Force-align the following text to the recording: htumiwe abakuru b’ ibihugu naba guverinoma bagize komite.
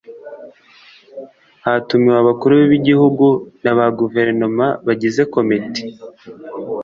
htumiwe 1.63 2.17
abakuru 2.23 2.53
b’ 2.69 2.73
ibihugu 2.79 3.25
naba 3.63 3.85
guverinoma 3.99 4.65
bagize 4.85 5.21
komite. 5.33 5.81